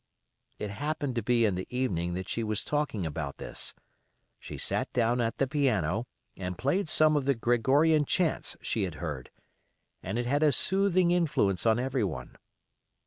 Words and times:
It 0.57 0.71
happened 0.71 1.13
to 1.13 1.21
be 1.21 1.45
in 1.45 1.53
the 1.53 1.67
evening 1.69 2.15
that 2.15 2.27
she 2.27 2.43
was 2.43 2.63
talking 2.63 3.05
about 3.05 3.37
this. 3.37 3.75
She 4.39 4.57
sat 4.57 4.91
down 4.93 5.21
at 5.21 5.37
the 5.37 5.45
piano, 5.45 6.07
and 6.35 6.57
played 6.57 6.89
some 6.89 7.15
of 7.15 7.25
the 7.25 7.35
Gregorian 7.35 8.05
chants 8.05 8.57
she 8.61 8.81
had 8.81 8.95
heard, 8.95 9.29
and 10.01 10.17
it 10.17 10.25
had 10.25 10.41
a 10.41 10.51
soothing 10.53 11.11
influence 11.11 11.67
on 11.67 11.77
everyone. 11.77 12.35